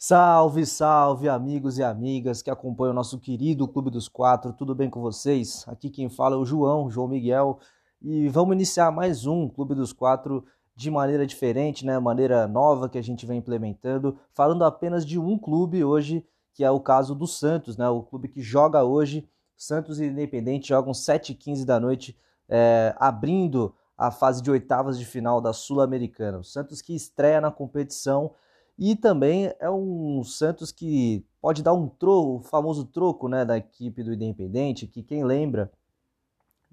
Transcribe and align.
Salve, 0.00 0.64
salve, 0.64 1.28
amigos 1.28 1.76
e 1.76 1.82
amigas 1.82 2.40
que 2.40 2.48
acompanham 2.48 2.92
o 2.92 2.94
nosso 2.94 3.18
querido 3.18 3.66
Clube 3.66 3.90
dos 3.90 4.06
Quatro, 4.06 4.52
tudo 4.52 4.72
bem 4.72 4.88
com 4.88 5.00
vocês? 5.00 5.64
Aqui 5.66 5.90
quem 5.90 6.08
fala 6.08 6.36
é 6.36 6.38
o 6.38 6.44
João, 6.44 6.88
João 6.88 7.08
Miguel, 7.08 7.58
e 8.00 8.28
vamos 8.28 8.54
iniciar 8.54 8.92
mais 8.92 9.26
um 9.26 9.48
Clube 9.48 9.74
dos 9.74 9.92
Quatro 9.92 10.44
de 10.76 10.88
maneira 10.88 11.26
diferente, 11.26 11.84
né? 11.84 11.98
Maneira 11.98 12.46
nova 12.46 12.88
que 12.88 12.96
a 12.96 13.02
gente 13.02 13.26
vem 13.26 13.38
implementando, 13.38 14.16
falando 14.32 14.62
apenas 14.62 15.04
de 15.04 15.18
um 15.18 15.36
clube 15.36 15.82
hoje, 15.82 16.24
que 16.54 16.62
é 16.62 16.70
o 16.70 16.78
caso 16.78 17.12
do 17.12 17.26
Santos, 17.26 17.76
né? 17.76 17.88
O 17.88 18.04
clube 18.04 18.28
que 18.28 18.40
joga 18.40 18.84
hoje, 18.84 19.28
Santos 19.56 19.98
e 19.98 20.06
Independente 20.06 20.68
jogam 20.68 20.92
7h15 20.92 21.64
da 21.64 21.80
noite, 21.80 22.16
é, 22.48 22.94
abrindo 23.00 23.74
a 23.96 24.12
fase 24.12 24.40
de 24.42 24.48
oitavas 24.48 24.96
de 24.96 25.04
final 25.04 25.40
da 25.40 25.52
Sul-Americana. 25.52 26.38
O 26.38 26.44
Santos 26.44 26.80
que 26.80 26.94
estreia 26.94 27.40
na 27.40 27.50
competição 27.50 28.30
e 28.78 28.94
também 28.94 29.52
é 29.58 29.68
um 29.68 30.22
Santos 30.22 30.70
que 30.70 31.26
pode 31.40 31.62
dar 31.62 31.72
um 31.72 31.88
troco, 31.88 32.36
o 32.36 32.42
famoso 32.42 32.84
troco 32.84 33.28
né, 33.28 33.44
da 33.44 33.56
equipe 33.58 34.04
do 34.04 34.14
Independente, 34.14 34.86
que 34.86 35.02
quem 35.02 35.24
lembra, 35.24 35.70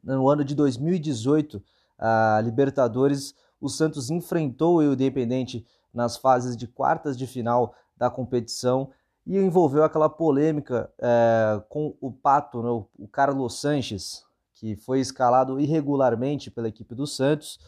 no 0.03 0.29
ano 0.29 0.43
de 0.45 0.53
2018, 0.53 1.62
a 1.98 2.39
Libertadores, 2.43 3.34
o 3.59 3.67
Santos 3.67 4.12
enfrentou 4.12 4.77
o 4.77 4.93
Independente 4.93 5.65
nas 5.91 6.15
fases 6.15 6.55
de 6.55 6.67
quartas 6.67 7.17
de 7.17 7.26
final 7.26 7.73
da 7.98 8.09
competição 8.09 8.91
e 9.26 9.37
envolveu 9.37 9.84
aquela 9.84 10.09
polêmica 10.09 10.91
é, 10.99 11.59
com 11.70 11.95
o 11.99 12.12
Pato, 12.12 12.62
né, 12.62 12.70
o 12.99 13.07
Carlos 13.07 13.59
Sanches, 13.59 14.23
que 14.53 14.76
foi 14.76 14.99
escalado 14.99 15.59
irregularmente 15.59 16.51
pela 16.51 16.67
equipe 16.67 16.93
do 16.93 17.07
Santos, 17.07 17.59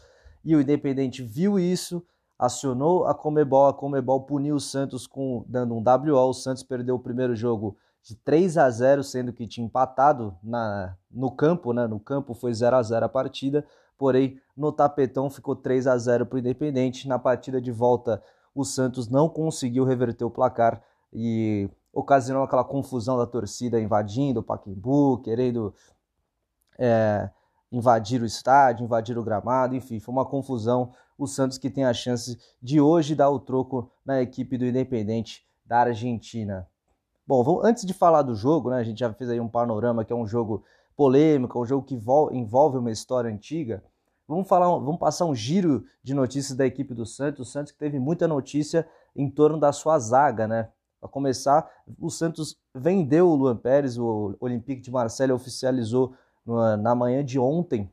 e 0.44 0.54
o 0.54 0.60
Independente 0.60 1.22
viu 1.22 1.58
isso, 1.58 2.06
acionou 2.38 3.06
a 3.06 3.14
Comebol, 3.14 3.66
a 3.66 3.74
Comebol 3.74 4.22
puniu 4.22 4.56
o 4.56 4.60
Santos 4.60 5.06
com 5.06 5.44
dando 5.48 5.74
um 5.74 5.82
WO, 5.82 6.28
o 6.28 6.32
Santos 6.32 6.62
perdeu 6.62 6.94
o 6.94 7.00
primeiro 7.00 7.34
jogo 7.34 7.76
de 8.02 8.14
3 8.14 8.56
a 8.56 8.70
0, 8.70 9.02
sendo 9.02 9.32
que 9.32 9.46
tinha 9.46 9.66
empatado 9.66 10.36
na, 10.42 10.96
no 11.10 11.30
campo, 11.30 11.72
né? 11.72 11.86
No 11.86 11.98
campo 11.98 12.32
foi 12.32 12.54
0 12.54 12.76
a 12.76 12.82
0 12.82 13.06
a 13.06 13.08
partida, 13.08 13.66
porém 13.98 14.40
no 14.56 14.70
tapetão 14.70 15.28
ficou 15.28 15.56
3 15.56 15.86
a 15.86 15.98
0 15.98 16.24
para 16.26 16.36
o 16.36 16.38
Independente. 16.38 17.08
Na 17.08 17.18
partida 17.18 17.60
de 17.60 17.72
volta, 17.72 18.22
o 18.54 18.64
Santos 18.64 19.08
não 19.08 19.28
conseguiu 19.28 19.84
reverter 19.84 20.24
o 20.24 20.30
placar 20.30 20.80
e 21.12 21.68
ocasionou 21.92 22.44
aquela 22.44 22.64
confusão 22.64 23.18
da 23.18 23.26
torcida 23.26 23.80
invadindo 23.80 24.40
o 24.40 24.42
Pacaembu, 24.42 25.18
querendo 25.18 25.74
é, 26.78 27.28
invadir 27.70 28.22
o 28.22 28.26
estádio, 28.26 28.84
invadir 28.84 29.18
o 29.18 29.22
gramado, 29.22 29.76
enfim, 29.76 30.00
foi 30.00 30.12
uma 30.12 30.24
confusão. 30.24 30.92
O 31.18 31.26
Santos 31.26 31.58
que 31.58 31.68
tem 31.68 31.84
a 31.84 31.92
chance 31.92 32.38
de 32.62 32.80
hoje 32.80 33.14
dar 33.14 33.30
o 33.30 33.40
troco 33.40 33.90
na 34.04 34.22
equipe 34.22 34.56
do 34.56 34.64
Independente 34.64 35.46
da 35.64 35.80
Argentina. 35.80 36.66
Bom, 37.26 37.60
antes 37.62 37.84
de 37.84 37.92
falar 37.92 38.22
do 38.22 38.34
jogo, 38.34 38.70
né, 38.70 38.78
a 38.78 38.82
gente 38.82 39.00
já 39.00 39.12
fez 39.12 39.28
aí 39.28 39.38
um 39.38 39.48
panorama 39.48 40.04
que 40.04 40.12
é 40.12 40.16
um 40.16 40.26
jogo 40.26 40.64
polêmico, 40.96 41.60
um 41.60 41.66
jogo 41.66 41.84
que 41.84 41.94
envolve 41.94 42.78
uma 42.78 42.90
história 42.90 43.30
antiga. 43.30 43.84
Vamos 44.26 44.48
falar, 44.48 44.66
vamos 44.66 44.98
passar 44.98 45.26
um 45.26 45.34
giro 45.34 45.84
de 46.02 46.14
notícias 46.14 46.56
da 46.56 46.66
equipe 46.66 46.94
do 46.94 47.04
Santos. 47.04 47.46
O 47.46 47.50
Santos 47.50 47.72
que 47.72 47.78
teve 47.78 47.98
muita 47.98 48.26
notícia 48.26 48.88
em 49.14 49.30
torno 49.30 49.58
da 49.58 49.72
sua 49.72 49.98
zaga, 49.98 50.48
né? 50.48 50.68
Para 51.00 51.08
começar, 51.08 51.70
o 52.00 52.10
Santos 52.10 52.56
vendeu 52.74 53.28
o 53.28 53.34
Luan 53.34 53.56
Pérez, 53.56 53.96
o 53.96 54.34
Olympique 54.40 54.82
de 54.82 54.90
Marseille 54.90 55.32
oficializou 55.32 56.14
na 56.78 56.94
manhã 56.94 57.24
de 57.24 57.38
ontem 57.38 57.90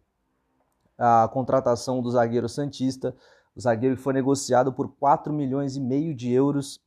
a 0.97 1.29
contratação 1.31 2.01
do 2.01 2.09
zagueiro 2.09 2.47
Santista, 2.47 3.15
o 3.55 3.61
zagueiro 3.61 3.95
que 3.95 4.01
foi 4.01 4.13
negociado 4.13 4.71
por 4.71 4.89
4 4.95 5.31
milhões 5.31 5.75
e 5.75 5.81
meio 5.81 6.13
de 6.13 6.31
euros, 6.31 6.81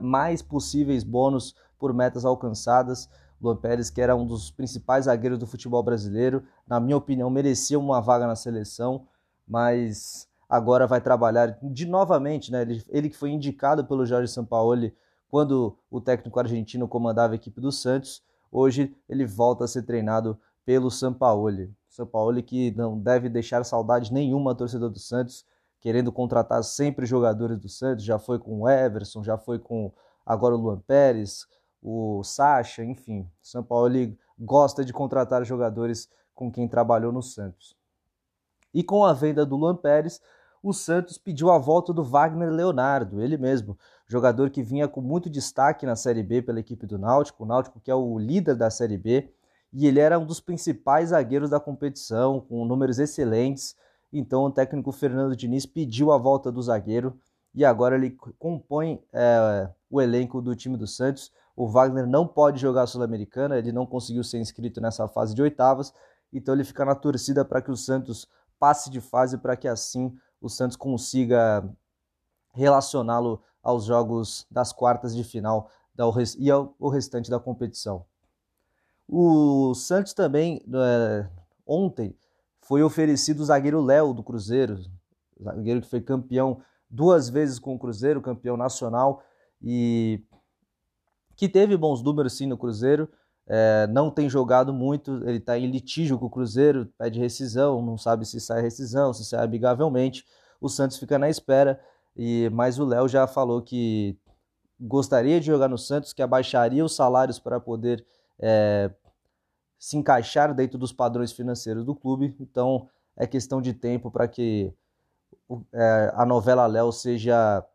mais 0.00 0.42
possíveis 0.42 1.04
bônus 1.04 1.54
por 1.78 1.92
metas 1.92 2.24
alcançadas. 2.24 3.08
Luan 3.40 3.56
Pérez, 3.56 3.90
que 3.90 4.00
era 4.00 4.14
um 4.14 4.26
dos 4.26 4.50
principais 4.50 5.06
zagueiros 5.06 5.38
do 5.38 5.46
futebol 5.46 5.82
brasileiro, 5.82 6.44
na 6.66 6.78
minha 6.78 6.96
opinião, 6.96 7.28
merecia 7.28 7.78
uma 7.78 8.00
vaga 8.00 8.26
na 8.26 8.36
seleção, 8.36 9.06
mas 9.46 10.28
agora 10.48 10.86
vai 10.86 11.00
trabalhar 11.00 11.58
de 11.62 11.86
novamente, 11.86 12.52
né? 12.52 12.62
Ele, 12.62 12.84
ele 12.88 13.08
que 13.08 13.16
foi 13.16 13.30
indicado 13.30 13.84
pelo 13.84 14.06
Jorge 14.06 14.32
Sampaoli 14.32 14.94
quando 15.28 15.76
o 15.90 16.00
técnico 16.00 16.38
argentino 16.38 16.86
comandava 16.86 17.32
a 17.32 17.36
equipe 17.36 17.58
do 17.58 17.72
Santos, 17.72 18.22
hoje 18.50 18.94
ele 19.08 19.24
volta 19.24 19.64
a 19.64 19.68
ser 19.68 19.82
treinado 19.82 20.38
pelo 20.64 20.90
Sampaoli. 20.90 21.74
Sampaoli 21.88 22.42
que 22.42 22.70
não 22.72 22.98
deve 22.98 23.28
deixar 23.28 23.64
saudade 23.64 24.12
nenhuma 24.12 24.52
a 24.52 24.54
torcedor 24.54 24.90
do 24.90 24.98
Santos, 24.98 25.44
querendo 25.80 26.12
contratar 26.12 26.62
sempre 26.62 27.04
jogadores 27.04 27.58
do 27.58 27.68
Santos, 27.68 28.04
já 28.04 28.18
foi 28.18 28.38
com 28.38 28.62
o 28.62 28.68
Everson, 28.68 29.22
já 29.22 29.36
foi 29.36 29.58
com 29.58 29.92
agora 30.24 30.54
o 30.54 30.58
Luan 30.58 30.78
Pérez, 30.78 31.46
o 31.82 32.22
Sacha, 32.22 32.84
enfim. 32.84 33.28
Sampaoli 33.42 34.16
gosta 34.38 34.84
de 34.84 34.92
contratar 34.92 35.44
jogadores 35.44 36.08
com 36.34 36.50
quem 36.50 36.68
trabalhou 36.68 37.12
no 37.12 37.22
Santos. 37.22 37.76
E 38.72 38.82
com 38.82 39.04
a 39.04 39.12
venda 39.12 39.44
do 39.44 39.56
Luan 39.56 39.76
Pérez, 39.76 40.20
o 40.62 40.72
Santos 40.72 41.18
pediu 41.18 41.50
a 41.50 41.58
volta 41.58 41.92
do 41.92 42.04
Wagner 42.04 42.50
Leonardo, 42.50 43.20
ele 43.20 43.36
mesmo, 43.36 43.76
jogador 44.06 44.48
que 44.48 44.62
vinha 44.62 44.86
com 44.86 45.00
muito 45.00 45.28
destaque 45.28 45.84
na 45.84 45.96
Série 45.96 46.22
B 46.22 46.40
pela 46.40 46.60
equipe 46.60 46.86
do 46.86 46.98
Náutico, 46.98 47.42
o 47.42 47.46
Náutico 47.46 47.80
que 47.80 47.90
é 47.90 47.94
o 47.94 48.18
líder 48.18 48.54
da 48.54 48.70
Série 48.70 48.96
B, 48.96 49.28
e 49.72 49.86
ele 49.86 50.00
era 50.00 50.18
um 50.18 50.26
dos 50.26 50.40
principais 50.40 51.08
zagueiros 51.10 51.50
da 51.50 51.58
competição, 51.58 52.40
com 52.40 52.64
números 52.64 52.98
excelentes. 52.98 53.74
Então 54.12 54.44
o 54.44 54.50
técnico 54.50 54.92
Fernando 54.92 55.34
Diniz 55.34 55.64
pediu 55.64 56.12
a 56.12 56.18
volta 56.18 56.52
do 56.52 56.60
zagueiro 56.60 57.18
e 57.54 57.64
agora 57.64 57.94
ele 57.94 58.16
compõe 58.38 59.02
é, 59.12 59.68
o 59.90 60.00
elenco 60.00 60.42
do 60.42 60.54
time 60.54 60.76
do 60.76 60.86
Santos. 60.86 61.32
O 61.56 61.66
Wagner 61.66 62.06
não 62.06 62.26
pode 62.26 62.60
jogar 62.60 62.82
a 62.82 62.86
Sul-Americana, 62.86 63.58
ele 63.58 63.72
não 63.72 63.86
conseguiu 63.86 64.22
ser 64.22 64.38
inscrito 64.38 64.80
nessa 64.80 65.08
fase 65.08 65.34
de 65.34 65.42
oitavas, 65.42 65.92
então 66.32 66.54
ele 66.54 66.64
fica 66.64 66.84
na 66.84 66.94
torcida 66.94 67.44
para 67.44 67.60
que 67.60 67.70
o 67.70 67.76
Santos 67.76 68.26
passe 68.58 68.90
de 68.90 69.00
fase, 69.00 69.38
para 69.38 69.56
que 69.56 69.68
assim 69.68 70.14
o 70.40 70.48
Santos 70.48 70.76
consiga 70.76 71.68
relacioná-lo 72.54 73.42
aos 73.62 73.84
jogos 73.84 74.46
das 74.50 74.72
quartas 74.72 75.14
de 75.14 75.24
final 75.24 75.70
e 76.38 76.50
ao 76.50 76.88
restante 76.88 77.30
da 77.30 77.38
competição. 77.38 78.04
O 79.14 79.74
Santos 79.74 80.14
também, 80.14 80.64
é, 80.74 81.28
ontem, 81.66 82.16
foi 82.62 82.82
oferecido 82.82 83.40
o 83.40 83.44
zagueiro 83.44 83.78
Léo 83.78 84.14
do 84.14 84.22
Cruzeiro, 84.22 84.78
zagueiro 85.38 85.82
que 85.82 85.90
foi 85.90 86.00
campeão 86.00 86.62
duas 86.88 87.28
vezes 87.28 87.58
com 87.58 87.74
o 87.74 87.78
Cruzeiro, 87.78 88.22
campeão 88.22 88.56
nacional, 88.56 89.22
e 89.60 90.24
que 91.36 91.46
teve 91.46 91.76
bons 91.76 92.02
números 92.02 92.38
sim 92.38 92.46
no 92.46 92.56
Cruzeiro, 92.56 93.06
é, 93.46 93.86
não 93.88 94.10
tem 94.10 94.30
jogado 94.30 94.72
muito, 94.72 95.22
ele 95.28 95.36
está 95.36 95.58
em 95.58 95.70
litígio 95.70 96.18
com 96.18 96.24
o 96.24 96.30
Cruzeiro, 96.30 96.90
pede 96.96 97.20
rescisão, 97.20 97.82
não 97.82 97.98
sabe 97.98 98.24
se 98.24 98.40
sai 98.40 98.62
rescisão, 98.62 99.12
se 99.12 99.26
sai 99.26 99.44
amigavelmente. 99.44 100.24
O 100.58 100.70
Santos 100.70 100.96
fica 100.96 101.18
na 101.18 101.28
espera, 101.28 101.78
e 102.16 102.48
mas 102.50 102.78
o 102.78 102.86
Léo 102.86 103.06
já 103.08 103.26
falou 103.26 103.60
que 103.60 104.16
gostaria 104.80 105.38
de 105.38 105.48
jogar 105.48 105.68
no 105.68 105.76
Santos, 105.76 106.14
que 106.14 106.22
abaixaria 106.22 106.82
os 106.82 106.96
salários 106.96 107.38
para 107.38 107.60
poder 107.60 108.06
é, 108.40 108.90
se 109.82 109.96
encaixar 109.96 110.54
dentro 110.54 110.78
dos 110.78 110.92
padrões 110.92 111.32
financeiros 111.32 111.84
do 111.84 111.92
clube. 111.92 112.36
Então 112.38 112.88
é 113.16 113.26
questão 113.26 113.60
de 113.60 113.74
tempo 113.74 114.12
para 114.12 114.28
que 114.28 114.72
é, 115.72 116.12
a 116.14 116.24
novela 116.24 116.68
Léo 116.68 116.92
seja 116.92 117.66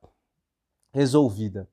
resolvida. 0.89 1.67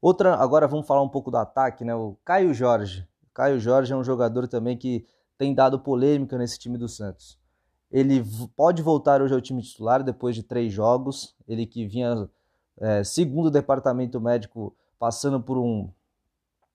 Outra, 0.00 0.36
agora 0.36 0.68
vamos 0.68 0.86
falar 0.86 1.02
um 1.02 1.08
pouco 1.08 1.32
do 1.32 1.36
ataque, 1.36 1.84
né? 1.84 1.92
O 1.96 2.16
Caio 2.24 2.54
Jorge. 2.54 3.08
O 3.28 3.34
Caio 3.34 3.58
Jorge 3.58 3.92
é 3.92 3.96
um 3.96 4.04
jogador 4.04 4.46
também 4.46 4.76
que 4.76 5.04
tem 5.36 5.52
dado 5.52 5.80
polêmica 5.80 6.38
nesse 6.38 6.56
time 6.56 6.78
do 6.78 6.88
Santos. 6.88 7.36
Ele 7.90 8.22
pode 8.54 8.82
voltar 8.82 9.20
hoje 9.20 9.34
ao 9.34 9.40
time 9.40 9.60
titular 9.62 10.04
depois 10.04 10.36
de 10.36 10.44
três 10.44 10.72
jogos. 10.72 11.34
Ele 11.48 11.66
que 11.66 11.84
vinha, 11.84 12.30
é, 12.80 13.02
segundo 13.02 13.46
o 13.46 13.50
departamento 13.50 14.20
médico, 14.20 14.72
passando 14.96 15.40
por 15.40 15.58
um, 15.58 15.90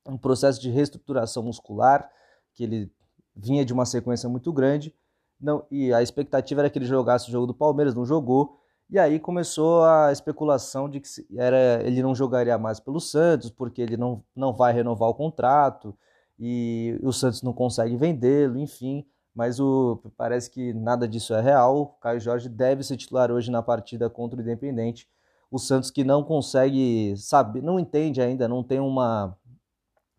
um 0.05 0.17
processo 0.17 0.59
de 0.59 0.69
reestruturação 0.69 1.41
muscular 1.41 2.11
que 2.53 2.63
ele 2.63 2.91
vinha 3.35 3.65
de 3.65 3.73
uma 3.73 3.85
sequência 3.85 4.29
muito 4.29 4.51
grande, 4.53 4.93
não, 5.39 5.65
e 5.69 5.93
a 5.93 6.01
expectativa 6.01 6.61
era 6.61 6.69
que 6.69 6.77
ele 6.77 6.85
jogasse 6.85 7.27
o 7.27 7.31
jogo 7.31 7.47
do 7.47 7.53
Palmeiras, 7.53 7.93
não 7.93 8.05
jogou, 8.05 8.59
e 8.89 8.99
aí 8.99 9.19
começou 9.19 9.83
a 9.83 10.11
especulação 10.11 10.89
de 10.89 10.99
que 10.99 11.07
era, 11.35 11.81
ele 11.83 12.01
não 12.01 12.13
jogaria 12.13 12.57
mais 12.57 12.79
pelo 12.79 12.99
Santos, 12.99 13.49
porque 13.49 13.81
ele 13.81 13.97
não, 13.97 14.23
não 14.35 14.53
vai 14.53 14.71
renovar 14.71 15.09
o 15.09 15.13
contrato, 15.13 15.97
e 16.39 16.99
o 17.03 17.11
Santos 17.11 17.41
não 17.41 17.53
consegue 17.53 17.95
vendê-lo, 17.95 18.57
enfim, 18.59 19.05
mas 19.35 19.59
o, 19.59 19.99
parece 20.15 20.49
que 20.49 20.73
nada 20.73 21.07
disso 21.07 21.33
é 21.33 21.41
real. 21.41 21.81
O 21.81 21.85
Caio 21.87 22.19
Jorge 22.19 22.47
deve 22.47 22.83
ser 22.83 22.97
titular 22.97 23.31
hoje 23.31 23.49
na 23.49 23.63
partida 23.63 24.09
contra 24.09 24.37
o 24.37 24.41
Independente. 24.41 25.09
O 25.49 25.57
Santos 25.57 25.89
que 25.89 26.03
não 26.03 26.23
consegue 26.23 27.15
saber, 27.17 27.61
não 27.61 27.79
entende 27.79 28.21
ainda, 28.21 28.47
não 28.47 28.63
tem 28.63 28.79
uma, 28.79 29.35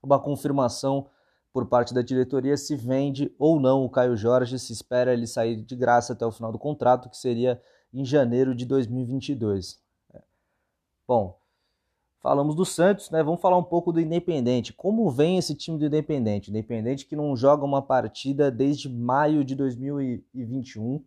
uma 0.02 0.18
confirmação 0.18 1.06
por 1.54 1.66
parte 1.66 1.94
da 1.94 2.02
diretoria 2.02 2.56
se 2.56 2.74
vende 2.74 3.32
ou 3.38 3.60
não 3.60 3.84
o 3.84 3.88
Caio 3.88 4.16
Jorge, 4.16 4.58
se 4.58 4.72
espera 4.72 5.12
ele 5.12 5.24
sair 5.24 5.54
de 5.54 5.76
graça 5.76 6.12
até 6.12 6.26
o 6.26 6.32
final 6.32 6.50
do 6.50 6.58
contrato, 6.58 7.08
que 7.08 7.16
seria 7.16 7.62
em 7.92 8.04
janeiro 8.04 8.56
de 8.56 8.66
2022. 8.66 9.80
É. 10.12 10.20
Bom, 11.06 11.38
falamos 12.20 12.56
do 12.56 12.64
Santos, 12.64 13.08
né? 13.08 13.22
Vamos 13.22 13.40
falar 13.40 13.56
um 13.56 13.62
pouco 13.62 13.92
do 13.92 14.00
Independente. 14.00 14.72
Como 14.72 15.08
vem 15.12 15.38
esse 15.38 15.54
time 15.54 15.78
do 15.78 15.86
Independente? 15.86 16.50
Independente 16.50 17.06
que 17.06 17.14
não 17.14 17.36
joga 17.36 17.64
uma 17.64 17.80
partida 17.80 18.50
desde 18.50 18.88
maio 18.88 19.44
de 19.44 19.54
2021, 19.54 21.04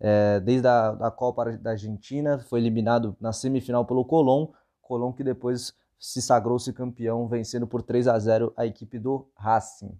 é, 0.00 0.40
desde 0.40 0.66
a 0.66 0.92
da 0.92 1.10
Copa 1.10 1.58
da 1.58 1.72
Argentina, 1.72 2.38
foi 2.48 2.60
eliminado 2.60 3.14
na 3.20 3.34
semifinal 3.34 3.84
pelo 3.84 4.06
Colón, 4.06 4.48
Colón 4.80 5.12
que 5.12 5.22
depois 5.22 5.74
se 6.00 6.22
sagrou-se 6.22 6.72
campeão, 6.72 7.28
vencendo 7.28 7.66
por 7.66 7.82
3 7.82 8.08
a 8.08 8.18
0 8.18 8.54
a 8.56 8.64
equipe 8.64 8.98
do 8.98 9.28
Racing. 9.36 9.92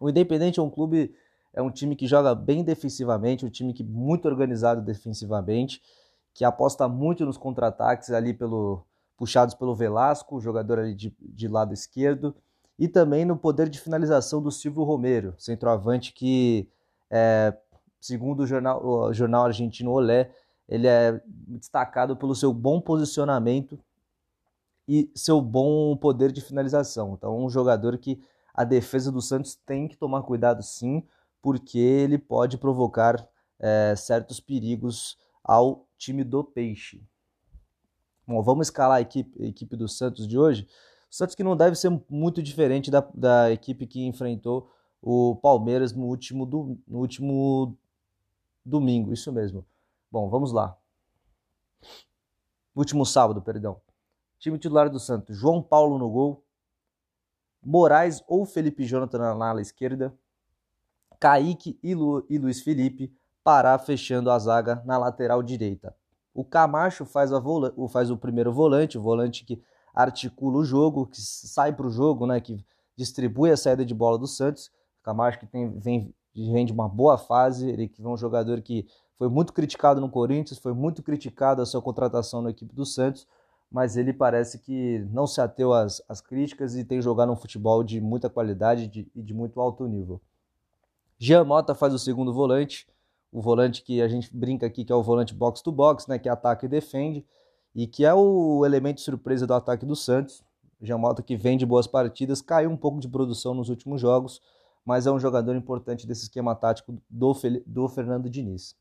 O 0.00 0.08
Independente 0.08 0.58
é 0.58 0.62
um 0.62 0.70
clube, 0.70 1.14
é 1.52 1.60
um 1.60 1.70
time 1.70 1.94
que 1.94 2.06
joga 2.06 2.34
bem 2.34 2.64
defensivamente, 2.64 3.44
um 3.44 3.50
time 3.50 3.74
que 3.74 3.84
muito 3.84 4.26
organizado 4.26 4.80
defensivamente, 4.80 5.82
que 6.32 6.46
aposta 6.46 6.88
muito 6.88 7.26
nos 7.26 7.36
contra-ataques 7.36 8.10
ali 8.10 8.32
pelo 8.32 8.86
puxados 9.18 9.54
pelo 9.54 9.76
Velasco, 9.76 10.40
jogador 10.40 10.78
ali 10.78 10.94
de, 10.94 11.14
de 11.20 11.46
lado 11.46 11.74
esquerdo, 11.74 12.34
e 12.78 12.88
também 12.88 13.24
no 13.24 13.36
poder 13.36 13.68
de 13.68 13.78
finalização 13.78 14.42
do 14.42 14.50
Silvio 14.50 14.82
Romero, 14.82 15.34
centroavante 15.38 16.12
que, 16.12 16.68
é, 17.10 17.54
segundo 18.00 18.40
o 18.40 18.46
jornal, 18.46 18.84
o 18.84 19.12
jornal 19.12 19.44
argentino 19.44 19.92
Olé, 19.92 20.32
ele 20.66 20.88
é 20.88 21.20
destacado 21.26 22.16
pelo 22.16 22.34
seu 22.34 22.52
bom 22.52 22.80
posicionamento 22.80 23.78
e 24.86 25.10
seu 25.14 25.40
bom 25.40 25.96
poder 25.96 26.32
de 26.32 26.40
finalização. 26.40 27.14
Então, 27.14 27.44
um 27.44 27.48
jogador 27.48 27.96
que 27.98 28.20
a 28.54 28.64
defesa 28.64 29.10
do 29.10 29.22
Santos 29.22 29.54
tem 29.54 29.88
que 29.88 29.96
tomar 29.96 30.22
cuidado 30.22 30.62
sim, 30.62 31.02
porque 31.40 31.78
ele 31.78 32.18
pode 32.18 32.58
provocar 32.58 33.26
é, 33.58 33.94
certos 33.96 34.40
perigos 34.40 35.16
ao 35.42 35.86
time 35.96 36.24
do 36.24 36.44
Peixe. 36.44 37.02
Bom, 38.26 38.42
vamos 38.42 38.68
escalar 38.68 38.98
a 38.98 39.00
equipe, 39.00 39.42
a 39.42 39.46
equipe 39.46 39.76
do 39.76 39.88
Santos 39.88 40.26
de 40.28 40.38
hoje. 40.38 40.68
O 41.10 41.14
Santos 41.14 41.34
que 41.34 41.42
não 41.42 41.56
deve 41.56 41.76
ser 41.76 41.90
muito 42.08 42.42
diferente 42.42 42.90
da, 42.90 43.00
da 43.14 43.50
equipe 43.50 43.86
que 43.86 44.06
enfrentou 44.06 44.70
o 45.00 45.36
Palmeiras 45.36 45.92
no 45.92 46.04
último, 46.06 46.46
do, 46.46 46.78
no 46.86 47.00
último 47.00 47.76
domingo, 48.64 49.12
isso 49.12 49.32
mesmo. 49.32 49.66
Bom, 50.10 50.28
vamos 50.28 50.52
lá. 50.52 50.76
Último 52.74 53.04
sábado, 53.04 53.42
perdão. 53.42 53.80
Time 54.42 54.58
titular 54.58 54.90
do 54.90 54.98
Santos: 54.98 55.36
João 55.36 55.62
Paulo 55.62 55.96
no 55.98 56.10
gol, 56.10 56.44
Moraes 57.64 58.24
ou 58.26 58.44
Felipe 58.44 58.84
Jonathan 58.84 59.36
na 59.36 59.48
ala 59.48 59.62
esquerda, 59.62 60.12
Kaique 61.20 61.78
e, 61.80 61.94
Lu, 61.94 62.26
e 62.28 62.38
Luiz 62.38 62.60
Felipe, 62.60 63.14
Pará 63.44 63.78
fechando 63.78 64.32
a 64.32 64.38
zaga 64.40 64.82
na 64.84 64.98
lateral 64.98 65.44
direita. 65.44 65.94
O 66.34 66.44
Camacho 66.44 67.04
faz, 67.04 67.30
vola, 67.30 67.72
faz 67.88 68.10
o 68.10 68.16
primeiro 68.16 68.52
volante, 68.52 68.98
o 68.98 69.02
volante 69.02 69.44
que 69.44 69.62
articula 69.94 70.58
o 70.58 70.64
jogo, 70.64 71.06
que 71.06 71.20
sai 71.20 71.72
para 71.72 71.86
o 71.86 71.90
jogo, 71.90 72.26
né, 72.26 72.40
que 72.40 72.64
distribui 72.96 73.52
a 73.52 73.56
saída 73.56 73.84
de 73.84 73.94
bola 73.94 74.18
do 74.18 74.26
Santos. 74.26 74.72
O 75.00 75.04
Camacho 75.04 75.38
que 75.38 75.46
tem, 75.46 75.70
vem, 75.78 76.12
vem 76.34 76.66
de 76.66 76.72
uma 76.72 76.88
boa 76.88 77.16
fase, 77.16 77.68
ele 77.68 77.86
que 77.86 78.02
é 78.02 78.08
um 78.08 78.16
jogador 78.16 78.60
que 78.60 78.88
foi 79.16 79.28
muito 79.28 79.52
criticado 79.52 80.00
no 80.00 80.10
Corinthians, 80.10 80.58
foi 80.58 80.72
muito 80.72 81.00
criticado 81.00 81.62
a 81.62 81.66
sua 81.66 81.80
contratação 81.80 82.42
na 82.42 82.50
equipe 82.50 82.74
do 82.74 82.84
Santos, 82.84 83.24
mas 83.72 83.96
ele 83.96 84.12
parece 84.12 84.58
que 84.58 84.98
não 85.10 85.26
se 85.26 85.40
ateu 85.40 85.72
às, 85.72 86.02
às 86.06 86.20
críticas 86.20 86.76
e 86.76 86.84
tem 86.84 87.00
jogado 87.00 87.32
um 87.32 87.36
futebol 87.36 87.82
de 87.82 88.00
muita 88.02 88.28
qualidade 88.28 88.84
e 88.84 88.86
de, 88.86 89.10
de 89.16 89.32
muito 89.32 89.58
alto 89.58 89.88
nível. 89.88 90.20
Jean 91.18 91.44
Mota 91.44 91.74
faz 91.74 91.94
o 91.94 91.98
segundo 91.98 92.34
volante, 92.34 92.86
o 93.32 93.40
volante 93.40 93.82
que 93.82 94.02
a 94.02 94.08
gente 94.08 94.36
brinca 94.36 94.66
aqui 94.66 94.84
que 94.84 94.92
é 94.92 94.94
o 94.94 95.02
volante 95.02 95.32
box 95.32 95.62
to 95.62 95.72
box, 95.72 96.06
né, 96.06 96.18
que 96.18 96.28
ataca 96.28 96.66
e 96.66 96.68
defende, 96.68 97.24
e 97.74 97.86
que 97.86 98.04
é 98.04 98.12
o 98.12 98.66
elemento 98.66 99.00
surpresa 99.00 99.46
do 99.46 99.54
ataque 99.54 99.86
do 99.86 99.96
Santos. 99.96 100.44
Jamota 100.80 101.22
que 101.22 101.36
vem 101.36 101.56
de 101.56 101.64
boas 101.64 101.86
partidas, 101.86 102.42
caiu 102.42 102.68
um 102.68 102.76
pouco 102.76 103.00
de 103.00 103.08
produção 103.08 103.54
nos 103.54 103.70
últimos 103.70 104.00
jogos, 104.00 104.42
mas 104.84 105.06
é 105.06 105.12
um 105.12 105.18
jogador 105.18 105.56
importante 105.56 106.06
desse 106.06 106.24
esquema 106.24 106.54
tático 106.54 106.94
do, 107.08 107.32
do 107.64 107.88
Fernando 107.88 108.28
Diniz. 108.28 108.76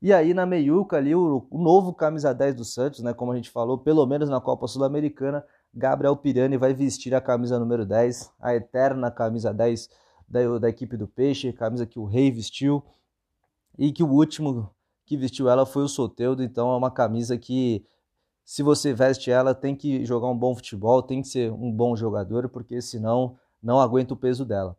E 0.00 0.12
aí 0.12 0.34
na 0.34 0.44
meiuca 0.44 0.96
ali 0.96 1.14
o, 1.14 1.46
o, 1.50 1.58
novo 1.58 1.92
camisa 1.94 2.34
10 2.34 2.54
do 2.54 2.64
Santos, 2.64 3.00
né, 3.00 3.14
como 3.14 3.32
a 3.32 3.36
gente 3.36 3.50
falou, 3.50 3.78
pelo 3.78 4.04
menos 4.06 4.28
na 4.28 4.40
Copa 4.40 4.66
Sul-Americana, 4.66 5.44
Gabriel 5.72 6.16
Pirani 6.16 6.56
vai 6.56 6.74
vestir 6.74 7.14
a 7.14 7.20
camisa 7.20 7.58
número 7.58 7.86
10, 7.86 8.30
a 8.38 8.54
eterna 8.54 9.10
camisa 9.10 9.52
10 9.52 9.88
da, 10.28 10.58
da 10.58 10.68
equipe 10.68 10.96
do 10.96 11.08
Peixe, 11.08 11.52
camisa 11.52 11.86
que 11.86 11.98
o 11.98 12.04
Rei 12.04 12.30
vestiu 12.30 12.84
e 13.78 13.92
que 13.92 14.02
o 14.02 14.10
último 14.10 14.70
que 15.06 15.16
vestiu 15.16 15.48
ela 15.48 15.66
foi 15.66 15.82
o 15.82 15.88
Soteudo, 15.88 16.42
então 16.42 16.70
é 16.72 16.76
uma 16.76 16.90
camisa 16.90 17.36
que 17.36 17.84
se 18.44 18.62
você 18.62 18.92
veste 18.92 19.30
ela 19.30 19.54
tem 19.54 19.74
que 19.74 20.04
jogar 20.04 20.28
um 20.28 20.36
bom 20.36 20.54
futebol, 20.54 21.02
tem 21.02 21.22
que 21.22 21.28
ser 21.28 21.50
um 21.50 21.72
bom 21.72 21.96
jogador, 21.96 22.48
porque 22.48 22.80
senão 22.82 23.36
não 23.62 23.80
aguenta 23.80 24.12
o 24.12 24.16
peso 24.16 24.44
dela. 24.44 24.76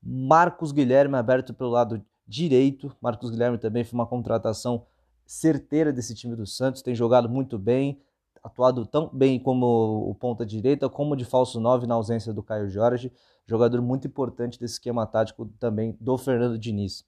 Marcos 0.00 0.72
Guilherme 0.72 1.16
aberto 1.16 1.52
pelo 1.52 1.70
lado 1.70 2.04
direito. 2.26 2.94
Marcos 3.00 3.30
Guilherme 3.30 3.58
também 3.58 3.84
foi 3.84 3.98
uma 3.98 4.06
contratação 4.06 4.86
certeira 5.26 5.92
desse 5.92 6.14
time 6.14 6.36
do 6.36 6.46
Santos, 6.46 6.82
tem 6.82 6.94
jogado 6.94 7.28
muito 7.28 7.58
bem, 7.58 8.00
atuado 8.42 8.84
tão 8.84 9.08
bem 9.12 9.38
como 9.38 10.10
o 10.10 10.14
ponta 10.14 10.44
direita, 10.44 10.88
como 10.88 11.16
de 11.16 11.24
falso 11.24 11.60
9 11.60 11.86
na 11.86 11.94
ausência 11.94 12.32
do 12.32 12.42
Caio 12.42 12.68
Jorge, 12.68 13.12
jogador 13.46 13.80
muito 13.80 14.06
importante 14.06 14.58
desse 14.58 14.74
esquema 14.74 15.06
tático 15.06 15.46
também 15.58 15.96
do 16.00 16.18
Fernando 16.18 16.58
Diniz. 16.58 17.04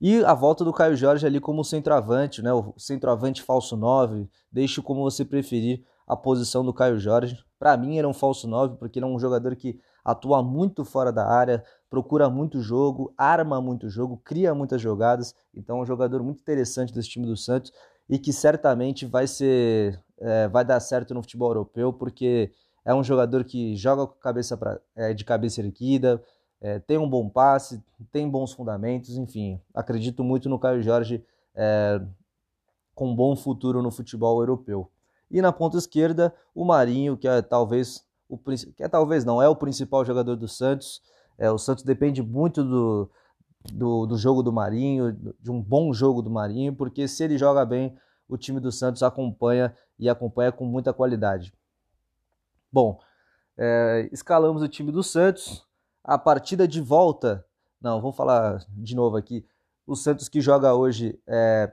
E 0.00 0.22
a 0.24 0.34
volta 0.34 0.62
do 0.62 0.72
Caio 0.72 0.94
Jorge 0.94 1.26
ali 1.26 1.40
como 1.40 1.64
centroavante, 1.64 2.42
né? 2.42 2.52
O 2.52 2.74
centroavante 2.76 3.42
falso 3.42 3.76
9, 3.76 4.28
deixe 4.52 4.82
como 4.82 5.02
você 5.02 5.24
preferir 5.24 5.82
a 6.06 6.14
posição 6.14 6.62
do 6.62 6.72
Caio 6.72 6.98
Jorge. 6.98 7.42
Para 7.58 7.76
mim 7.78 7.96
era 7.96 8.06
um 8.06 8.12
falso 8.12 8.46
9, 8.46 8.76
porque 8.76 8.98
ele 8.98 9.06
é 9.06 9.08
um 9.08 9.18
jogador 9.18 9.56
que 9.56 9.80
atua 10.06 10.40
muito 10.40 10.84
fora 10.84 11.12
da 11.12 11.26
área, 11.26 11.64
procura 11.90 12.30
muito 12.30 12.60
jogo, 12.60 13.12
arma 13.18 13.60
muito 13.60 13.90
jogo, 13.90 14.20
cria 14.24 14.54
muitas 14.54 14.80
jogadas. 14.80 15.34
Então 15.52 15.78
é 15.78 15.82
um 15.82 15.86
jogador 15.86 16.22
muito 16.22 16.40
interessante 16.40 16.94
desse 16.94 17.08
time 17.08 17.26
do 17.26 17.36
Santos 17.36 17.72
e 18.08 18.16
que 18.16 18.32
certamente 18.32 19.04
vai 19.04 19.26
ser 19.26 20.00
é, 20.18 20.46
vai 20.46 20.64
dar 20.64 20.78
certo 20.78 21.12
no 21.12 21.22
futebol 21.22 21.50
europeu, 21.50 21.92
porque 21.92 22.52
é 22.84 22.94
um 22.94 23.02
jogador 23.02 23.42
que 23.42 23.74
joga 23.74 24.06
cabeça 24.20 24.56
pra, 24.56 24.78
é, 24.94 25.12
de 25.12 25.24
cabeça 25.24 25.60
erguida, 25.60 26.22
é, 26.60 26.78
tem 26.78 26.96
um 26.96 27.10
bom 27.10 27.28
passe, 27.28 27.82
tem 28.12 28.30
bons 28.30 28.52
fundamentos, 28.52 29.18
enfim, 29.18 29.60
acredito 29.74 30.22
muito 30.22 30.48
no 30.48 30.58
Caio 30.58 30.82
Jorge 30.82 31.22
é, 31.54 32.00
com 32.94 33.10
um 33.10 33.14
bom 33.14 33.34
futuro 33.34 33.82
no 33.82 33.90
futebol 33.90 34.40
europeu. 34.40 34.88
E 35.28 35.42
na 35.42 35.52
ponta 35.52 35.76
esquerda, 35.76 36.32
o 36.54 36.64
Marinho, 36.64 37.16
que 37.16 37.26
é 37.26 37.42
talvez 37.42 38.05
o 38.28 38.38
que 38.38 38.82
é 38.82 38.88
talvez 38.88 39.24
não 39.24 39.40
é 39.40 39.48
o 39.48 39.56
principal 39.56 40.04
jogador 40.04 40.36
do 40.36 40.48
Santos. 40.48 41.02
É, 41.38 41.50
o 41.50 41.58
Santos 41.58 41.84
depende 41.84 42.22
muito 42.22 42.64
do, 42.64 43.10
do, 43.72 44.06
do 44.06 44.16
jogo 44.16 44.42
do 44.42 44.52
Marinho, 44.52 45.12
de 45.12 45.50
um 45.50 45.60
bom 45.60 45.92
jogo 45.92 46.22
do 46.22 46.30
Marinho, 46.30 46.74
porque 46.74 47.06
se 47.06 47.24
ele 47.24 47.38
joga 47.38 47.64
bem, 47.64 47.96
o 48.28 48.36
time 48.36 48.60
do 48.60 48.72
Santos 48.72 49.02
acompanha 49.02 49.74
e 49.98 50.08
acompanha 50.08 50.50
com 50.50 50.64
muita 50.64 50.92
qualidade. 50.92 51.52
Bom, 52.72 52.98
é, 53.56 54.08
escalamos 54.12 54.62
o 54.62 54.68
time 54.68 54.90
do 54.90 55.02
Santos 55.02 55.66
a 56.02 56.16
partida 56.16 56.68
de 56.68 56.80
volta. 56.80 57.44
Não, 57.80 58.00
vou 58.00 58.12
falar 58.12 58.64
de 58.68 58.94
novo 58.94 59.16
aqui. 59.16 59.44
O 59.86 59.96
Santos 59.96 60.28
que 60.28 60.40
joga 60.40 60.74
hoje 60.74 61.20
é, 61.26 61.72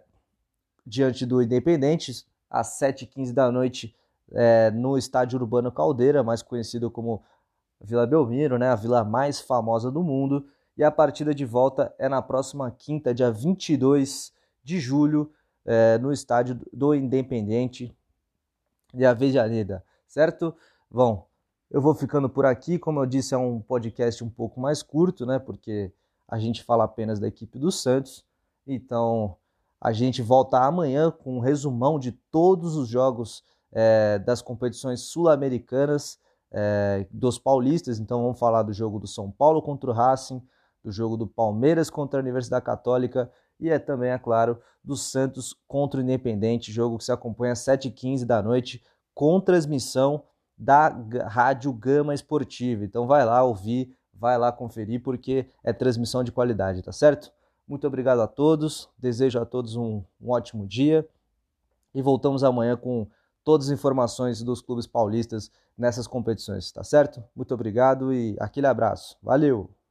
diante 0.86 1.26
do 1.26 1.42
Independente, 1.42 2.26
às 2.50 2.80
7h15 2.80 3.34
da 3.34 3.52
noite, 3.52 3.96
é, 4.32 4.72
no 4.72 4.98
estádio 4.98 5.40
Urbano 5.40 5.72
Caldeira, 5.72 6.24
mais 6.24 6.42
conhecido 6.42 6.90
como 6.90 7.24
Vila 7.82 8.08
Belmiro, 8.08 8.58
né, 8.58 8.70
a 8.70 8.76
vila 8.76 9.04
mais 9.04 9.42
famosa 9.42 9.92
do 9.92 10.02
mundo. 10.02 10.48
E 10.78 10.84
a 10.84 10.90
partida 10.90 11.36
de 11.36 11.46
volta 11.46 11.94
é 12.00 12.10
na 12.10 12.22
próxima 12.22 12.72
quinta, 12.72 13.14
dia 13.14 13.32
22 13.32 14.34
de 14.64 14.80
julho, 14.80 15.32
é, 15.66 15.98
no 15.98 16.12
estádio 16.12 16.60
do 16.72 16.96
Independente 16.96 17.96
de 18.94 19.06
Avejaneda, 19.06 19.84
certo? 20.08 20.56
Bom, 20.90 21.28
eu 21.70 21.82
vou 21.82 21.96
ficando 21.96 22.30
por 22.30 22.46
aqui. 22.46 22.78
Como 22.78 23.00
eu 23.00 23.06
disse, 23.06 23.34
é 23.34 23.38
um 23.38 23.60
podcast 23.60 24.24
um 24.24 24.30
pouco 24.30 24.60
mais 24.60 24.84
curto, 24.84 25.26
né? 25.26 25.40
Porque 25.40 25.92
a 26.28 26.38
gente 26.38 26.64
fala 26.64 26.84
apenas 26.84 27.20
da 27.20 27.28
equipe 27.28 27.58
do 27.58 27.72
Santos. 27.72 28.26
Então, 28.66 29.36
a 29.82 29.92
gente 29.92 30.22
volta 30.22 30.60
amanhã 30.60 31.12
com 31.12 31.38
um 31.38 31.40
resumão 31.40 32.00
de 32.00 32.12
todos 32.12 32.76
os 32.76 32.88
jogos 32.88 33.44
é, 33.74 34.20
das 34.20 34.42
competições 34.42 35.02
sul-americanas, 35.02 36.20
é, 36.52 37.06
dos 37.12 37.38
paulistas. 37.38 38.00
Então, 38.00 38.22
vamos 38.22 38.40
falar 38.40 38.64
do 38.64 38.72
jogo 38.72 39.00
do 39.00 39.08
São 39.08 39.30
Paulo 39.30 39.62
contra 39.62 39.90
o 39.90 39.94
Racing, 39.94 40.42
do 40.84 40.92
jogo 40.92 41.18
do 41.18 41.28
Palmeiras 41.28 41.90
contra 41.90 42.20
a 42.20 42.22
Universidade 42.24 42.64
Católica 42.64 43.32
e 43.60 43.70
é 43.70 43.80
também, 43.80 44.12
é 44.12 44.18
claro, 44.18 44.60
do 44.84 44.98
Santos 44.98 45.56
contra 45.68 46.00
o 46.00 46.04
Independente, 46.04 46.72
jogo 46.72 46.98
que 46.98 47.06
se 47.06 47.12
acompanha 47.12 47.54
às 47.54 47.60
7h15 47.60 48.26
da 48.26 48.42
noite, 48.42 48.84
com 49.14 49.40
transmissão 49.40 50.24
da 50.58 50.90
Rádio 51.28 51.72
Gama 51.72 52.14
Esportiva. 52.14 52.84
Então 52.84 53.08
vai 53.08 53.24
lá 53.26 53.42
ouvir, 53.44 53.96
vai 54.14 54.38
lá 54.38 54.52
conferir, 54.52 55.02
porque 55.02 55.48
é 55.64 55.72
transmissão 55.72 56.24
de 56.24 56.32
qualidade, 56.32 56.82
tá 56.82 56.92
certo? 56.92 57.32
Muito 57.68 57.88
obrigado 57.88 58.20
a 58.20 58.28
todos, 58.28 58.90
desejo 58.98 59.40
a 59.40 59.46
todos 59.46 59.76
um, 59.76 60.04
um 60.22 60.32
ótimo 60.32 60.68
dia 60.68 61.08
e 61.96 62.02
voltamos 62.02 62.44
amanhã 62.44 62.76
com 62.76 63.08
todas 63.44 63.68
as 63.68 63.74
informações 63.74 64.42
dos 64.42 64.62
clubes 64.62 64.88
paulistas 64.88 65.52
nessas 65.78 66.08
competições, 66.08 66.72
tá 66.72 66.84
certo? 66.84 67.24
Muito 67.36 67.54
obrigado 67.54 68.14
e 68.14 68.36
aquele 68.40 68.68
abraço. 68.68 69.18
Valeu! 69.22 69.83